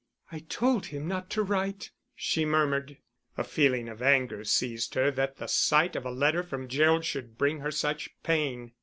[0.31, 2.97] "I told him not to write," she murmured.
[3.37, 7.37] A feeling of anger seized her that the sight of a letter from Gerald should
[7.37, 8.71] bring her such pain.